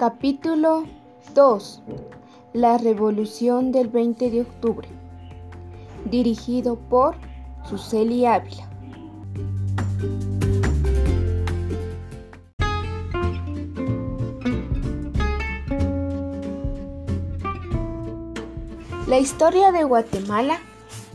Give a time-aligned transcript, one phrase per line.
[0.00, 0.86] Capítulo
[1.34, 1.82] 2.
[2.54, 4.88] La Revolución del 20 de octubre.
[6.06, 7.16] Dirigido por
[7.68, 8.66] Suseli Ávila.
[19.06, 20.60] La historia de Guatemala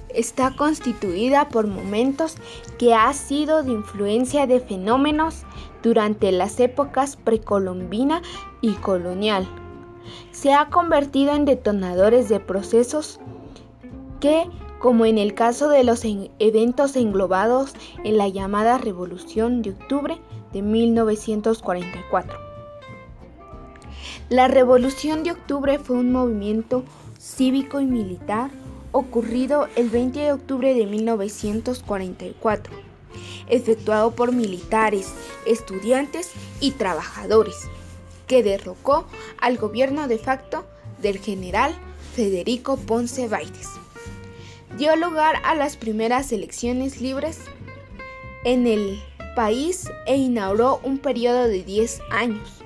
[0.10, 2.36] está constituida por momentos
[2.78, 5.44] que ha sido de influencia de fenómenos
[5.86, 8.24] durante las épocas precolombina
[8.60, 9.48] y colonial.
[10.32, 13.20] Se ha convertido en detonadores de procesos
[14.20, 14.50] que,
[14.80, 16.02] como en el caso de los
[16.40, 20.20] eventos englobados en la llamada Revolución de Octubre
[20.54, 22.40] de 1944.
[24.30, 26.84] La Revolución de Octubre fue un movimiento
[27.20, 28.50] cívico y militar
[28.92, 32.74] ocurrido el 20 de octubre de 1944,
[33.48, 35.14] efectuado por militares,
[35.46, 37.56] estudiantes y trabajadores,
[38.28, 39.06] que derrocó
[39.40, 40.66] al gobierno de facto
[41.02, 41.76] del general
[42.16, 43.70] Federico Ponce Baides.
[44.78, 47.40] Dio lugar a las primeras elecciones libres
[48.44, 49.02] en el
[49.36, 52.64] país e inauguró un periodo de 10 años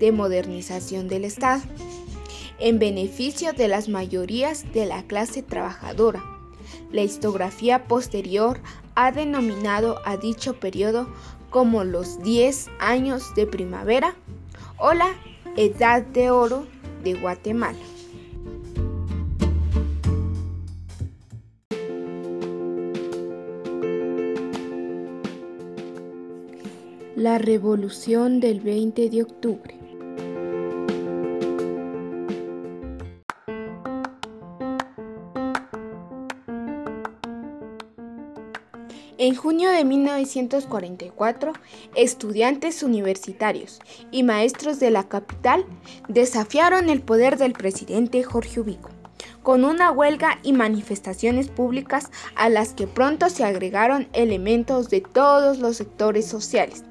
[0.00, 1.62] de modernización del Estado
[2.58, 6.24] en beneficio de las mayorías de la clase trabajadora.
[6.92, 8.60] La historiografía posterior
[8.94, 11.08] ha denominado a dicho periodo
[11.50, 14.14] como los 10 años de primavera
[14.78, 15.14] o la
[15.56, 16.66] Edad de Oro
[17.04, 17.78] de Guatemala.
[27.16, 29.81] La Revolución del 20 de octubre.
[39.24, 41.52] En junio de 1944,
[41.94, 43.78] estudiantes universitarios
[44.10, 45.64] y maestros de la capital
[46.08, 48.90] desafiaron el poder del presidente Jorge Ubico
[49.44, 55.60] con una huelga y manifestaciones públicas a las que pronto se agregaron elementos de todos
[55.60, 56.82] los sectores sociales.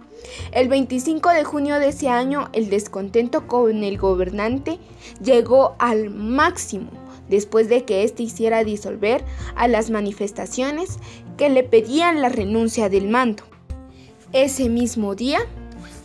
[0.53, 4.79] El 25 de junio de ese año, el descontento con el gobernante
[5.21, 6.91] llegó al máximo
[7.31, 9.23] después de que éste hiciera disolver
[9.55, 10.99] a las manifestaciones
[11.41, 13.41] que le pedían la renuncia del mando.
[14.31, 15.39] Ese mismo día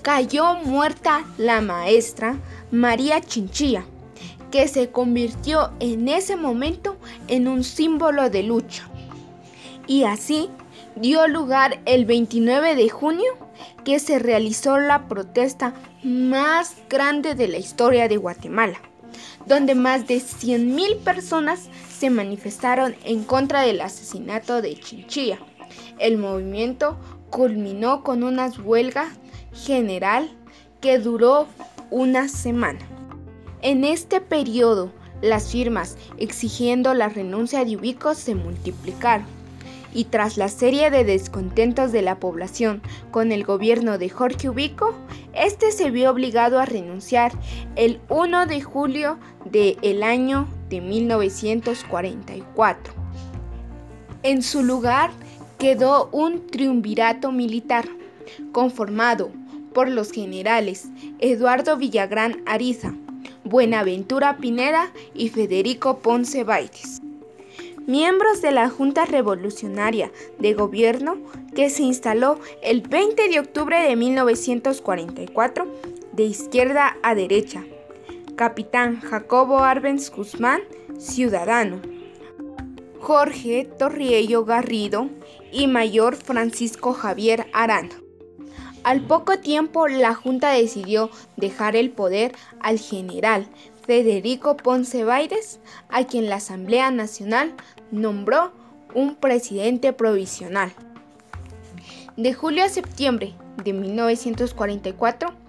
[0.01, 2.39] cayó muerta la maestra
[2.71, 3.85] María Chinchilla,
[4.51, 6.97] que se convirtió en ese momento
[7.29, 8.89] en un símbolo de lucha.
[9.87, 10.49] Y así
[10.95, 13.31] dio lugar el 29 de junio
[13.85, 18.81] que se realizó la protesta más grande de la historia de Guatemala
[19.47, 21.69] donde más de 100.000 personas
[21.99, 25.39] se manifestaron en contra del asesinato de Chinchilla.
[25.99, 26.99] El movimiento
[27.31, 29.09] culminó con una huelga
[29.53, 30.31] general
[30.81, 31.47] que duró
[31.91, 32.81] una semana.
[33.63, 34.93] En este periodo,
[35.23, 39.27] las firmas exigiendo la renuncia de Ubico se multiplicaron
[39.95, 44.95] y tras la serie de descontentos de la población con el gobierno de Jorge Ubico,
[45.33, 47.33] este se vio obligado a renunciar
[47.77, 52.95] el 1 de julio del año de 1944.
[54.23, 55.11] En su lugar
[55.59, 57.89] quedó un triunvirato militar
[58.53, 59.31] conformado
[59.73, 60.89] por los generales
[61.19, 62.95] Eduardo Villagrán Ariza,
[63.45, 67.03] Buenaventura Pineda y Federico Ponce Baites
[67.87, 71.19] miembros de la Junta Revolucionaria de Gobierno
[71.55, 75.67] que se instaló el 20 de octubre de 1944
[76.13, 77.65] de izquierda a derecha.
[78.37, 80.61] Capitán Jacobo Arbenz Guzmán,
[80.99, 81.81] ciudadano.
[83.01, 85.09] Jorge Torriello Garrido
[85.53, 87.95] y Mayor Francisco Javier Arana.
[88.85, 91.09] Al poco tiempo, la Junta decidió
[91.39, 93.49] dejar el poder al general
[93.87, 95.59] Federico Ponce Baires,
[95.89, 97.55] a quien la Asamblea Nacional
[97.91, 98.53] nombró
[98.95, 100.75] un presidente provisional.
[102.19, 103.35] De julio a septiembre
[103.65, 105.46] de 1944,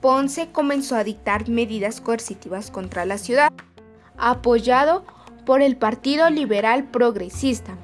[0.00, 3.50] Ponce comenzó a dictar medidas coercitivas contra la ciudad,
[4.18, 5.04] apoyado
[5.44, 7.76] por el Partido Liberal Progresista,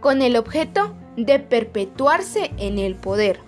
[0.00, 3.40] con el objeto de perpetuarse en el poder.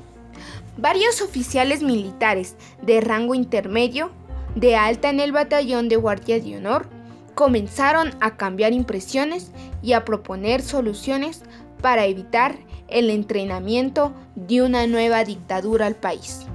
[0.76, 4.10] Varios oficiales militares de rango intermedio
[4.54, 6.88] de alta en el batallón de Guardia de Honor
[7.34, 9.52] comenzaron a cambiar impresiones
[9.82, 11.42] y a proponer soluciones
[11.80, 12.58] para evitar
[12.88, 16.46] el entrenamiento de una nueva dictadura al país.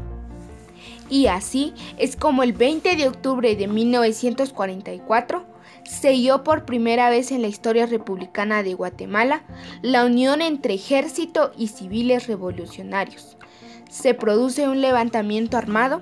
[1.10, 5.46] Y así es como el 20 de octubre de 1944
[5.84, 9.44] se dio por primera vez en la historia republicana de Guatemala
[9.82, 13.38] la unión entre ejército y civiles revolucionarios.
[13.90, 16.02] Se produce un levantamiento armado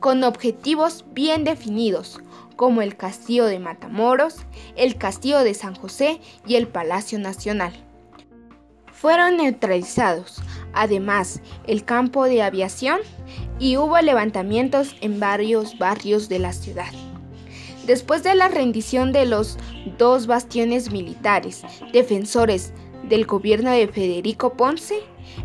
[0.00, 2.20] con objetivos bien definidos,
[2.56, 4.36] como el Castillo de Matamoros,
[4.76, 7.72] el Castillo de San José y el Palacio Nacional.
[8.92, 10.42] Fueron neutralizados,
[10.72, 13.00] además, el campo de aviación
[13.58, 16.92] y hubo levantamientos en varios barrios de la ciudad.
[17.86, 19.58] Después de la rendición de los
[19.98, 21.62] dos bastiones militares
[21.92, 22.72] defensores
[23.08, 25.00] del gobierno de Federico Ponce,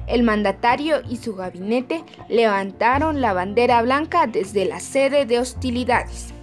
[0.08, 6.34] el mandatario y su gabinete levantaron la bandera blanca desde la sede de hostilidades.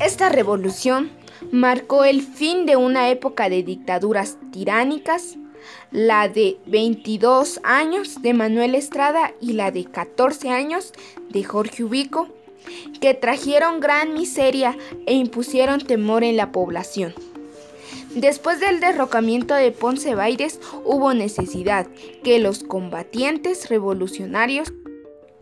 [0.00, 1.10] Esta revolución
[1.52, 5.36] marcó el fin de una época de dictaduras tiránicas,
[5.90, 10.92] la de 22 años de Manuel Estrada y la de 14 años
[11.30, 12.28] de Jorge Ubico,
[13.00, 14.76] que trajeron gran miseria
[15.06, 17.14] e impusieron temor en la población.
[18.14, 21.88] Después del derrocamiento de Ponce Baires hubo necesidad
[22.22, 24.72] que los combatientes revolucionarios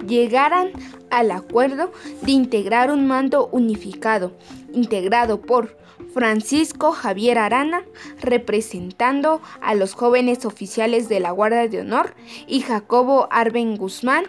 [0.07, 0.71] llegaran
[1.11, 4.33] al acuerdo de integrar un mando unificado,
[4.73, 5.77] integrado por
[6.13, 7.85] Francisco Javier Arana,
[8.21, 12.15] representando a los jóvenes oficiales de la Guardia de Honor,
[12.47, 14.25] y Jacobo Arben Guzmán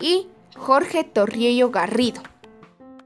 [0.00, 2.22] y Jorge Torriello Garrido,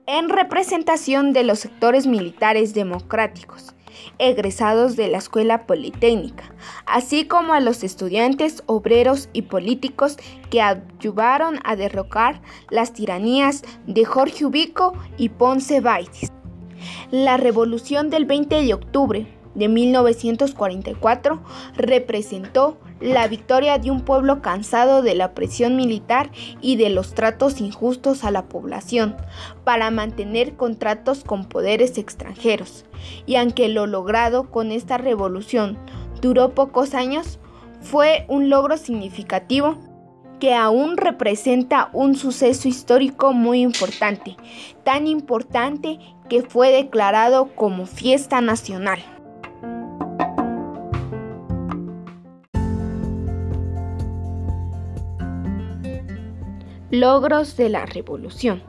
[0.07, 3.76] en representación de los sectores militares democráticos
[4.19, 6.55] egresados de la Escuela Politécnica,
[6.87, 10.17] así como a los estudiantes, obreros y políticos
[10.51, 12.41] que ayudaron a derrocar
[12.71, 16.33] las tiranías de Jorge Ubico y Ponce Baitis.
[17.11, 21.43] La revolución del 20 de octubre de 1944
[21.77, 27.61] representó la victoria de un pueblo cansado de la presión militar y de los tratos
[27.61, 29.17] injustos a la población
[29.65, 32.85] para mantener contratos con poderes extranjeros.
[33.27, 35.79] Y aunque lo logrado con esta revolución
[36.21, 37.39] duró pocos años,
[37.81, 39.79] fue un logro significativo
[40.41, 44.37] que aún representa un suceso histórico muy importante,
[44.85, 45.99] tan importante
[46.29, 49.16] que fue declarado como fiesta nacional.
[57.01, 58.63] Logros de la Revolución.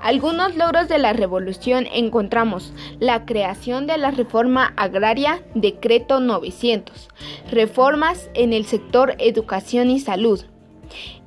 [0.00, 7.08] Algunos logros de la revolución encontramos la creación de la reforma agraria, decreto 900,
[7.50, 10.44] reformas en el sector educación y salud,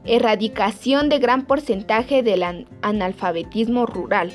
[0.06, 4.32] erradicación de gran porcentaje del analfabetismo rural,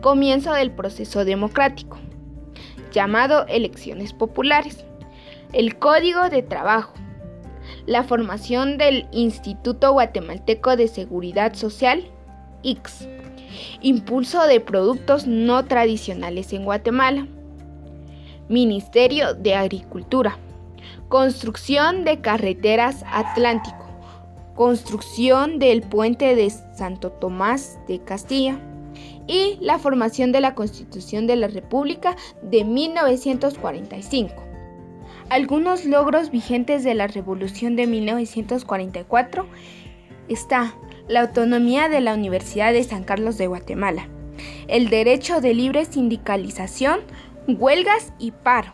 [0.00, 1.98] comienzo del proceso democrático,
[2.92, 4.86] llamado elecciones populares,
[5.52, 6.94] el código de trabajo,
[7.86, 12.04] la formación del Instituto Guatemalteco de Seguridad Social,
[12.62, 13.08] IX,
[13.80, 17.26] impulso de productos no tradicionales en Guatemala,
[18.48, 20.38] Ministerio de Agricultura,
[21.08, 23.86] construcción de carreteras Atlántico,
[24.54, 28.58] construcción del puente de Santo Tomás de Castilla
[29.26, 34.47] y la formación de la Constitución de la República de 1945.
[35.30, 39.46] Algunos logros vigentes de la Revolución de 1944
[40.26, 40.74] está
[41.06, 44.08] la autonomía de la Universidad de San Carlos de Guatemala,
[44.68, 47.00] el derecho de libre sindicalización,
[47.46, 48.72] huelgas y paro,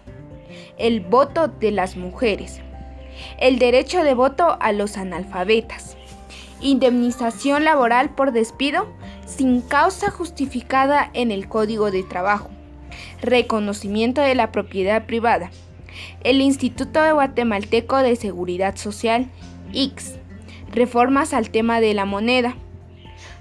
[0.79, 2.61] el voto de las mujeres,
[3.41, 5.97] el derecho de voto a los analfabetas,
[6.61, 8.87] indemnización laboral por despido
[9.27, 12.51] sin causa justificada en el Código de Trabajo,
[13.23, 15.51] reconocimiento de la propiedad privada,
[16.23, 19.29] el Instituto Guatemalteco de Seguridad Social,
[19.73, 20.19] IX,
[20.71, 22.57] reformas al tema de la moneda,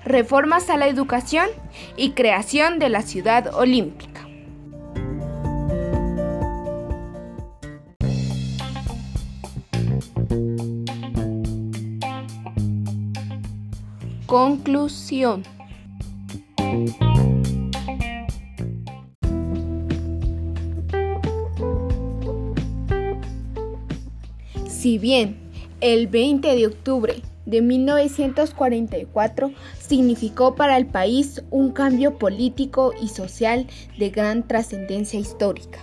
[0.06, 1.48] reformas a la educación
[1.98, 4.14] y creación de la ciudad olímpica.
[14.26, 15.44] Conclusión.
[24.84, 25.38] Si bien
[25.80, 33.66] el 20 de octubre de 1944 significó para el país un cambio político y social
[33.98, 35.80] de gran trascendencia histórica.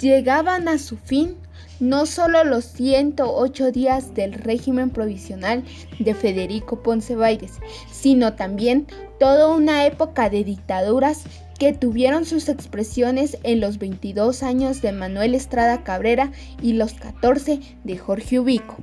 [0.00, 1.36] Llegaban a su fin
[1.78, 5.62] no solo los 108 días del régimen provisional
[6.00, 8.88] de Federico Ponce Baires, sino también
[9.20, 11.22] toda una época de dictaduras
[11.58, 17.60] que tuvieron sus expresiones en los 22 años de Manuel Estrada Cabrera y los 14
[17.84, 18.76] de Jorge Ubico.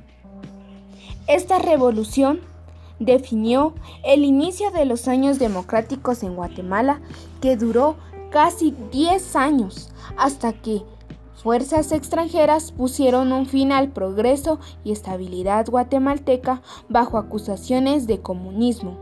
[1.26, 2.40] Esta revolución
[2.98, 7.00] definió el inicio de los años democráticos en Guatemala
[7.40, 7.96] que duró
[8.30, 10.82] casi 10 años hasta que
[11.34, 18.98] fuerzas extranjeras pusieron un fin al progreso y estabilidad guatemalteca bajo acusaciones de comunismo.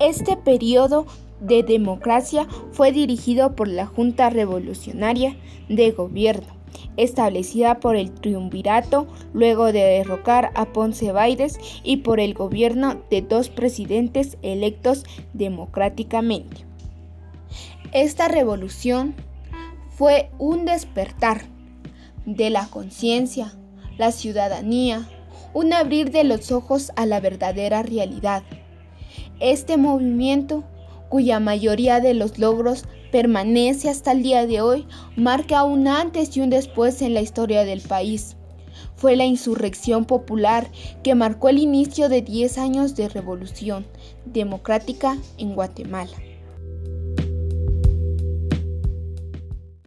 [0.00, 1.06] Este periodo
[1.40, 5.36] de democracia fue dirigido por la Junta Revolucionaria
[5.68, 6.54] de Gobierno,
[6.96, 13.22] establecida por el triunvirato luego de derrocar a Ponce Baides y por el gobierno de
[13.22, 16.64] dos presidentes electos democráticamente.
[17.92, 19.14] Esta revolución
[19.90, 21.42] fue un despertar
[22.26, 23.52] de la conciencia,
[23.98, 25.08] la ciudadanía,
[25.52, 28.42] un abrir de los ojos a la verdadera realidad.
[29.38, 30.64] Este movimiento,
[31.08, 36.40] cuya mayoría de los logros permanece hasta el día de hoy, marca un antes y
[36.40, 38.36] un después en la historia del país.
[38.96, 40.70] Fue la insurrección popular
[41.02, 43.86] que marcó el inicio de 10 años de revolución
[44.24, 46.33] democrática en Guatemala.